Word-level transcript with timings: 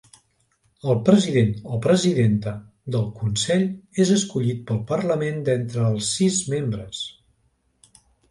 El 0.91 0.95
president 1.09 1.51
o 1.75 1.77
presidenta 1.83 2.53
del 2.95 3.03
Consell 3.19 3.67
és 4.05 4.13
escollit 4.17 4.65
pel 4.71 4.81
Parlament 4.93 5.39
d'entre 5.49 5.85
els 5.93 6.11
sis 6.17 6.41
membres. 6.57 7.05